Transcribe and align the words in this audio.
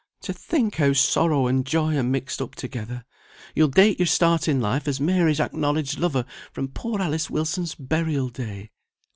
"To 0.21 0.33
think 0.33 0.77
how 0.77 0.93
sorrow 0.93 1.45
and 1.45 1.63
joy 1.63 1.95
are 1.95 2.01
mixed 2.01 2.41
up 2.41 2.55
together. 2.55 3.05
You'll 3.53 3.67
date 3.67 3.99
your 3.99 4.07
start 4.07 4.47
in 4.47 4.59
life 4.59 4.87
as 4.87 4.99
Mary's 4.99 5.39
acknowledged 5.39 5.99
lover 5.99 6.25
from 6.51 6.69
poor 6.69 6.99
Alice 6.99 7.29
Wilson's 7.29 7.75
burial 7.75 8.29
day. 8.29 8.71